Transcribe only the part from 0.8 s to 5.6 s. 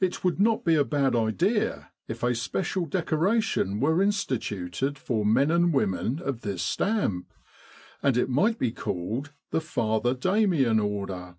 bad idea if a special decoration were instituted for men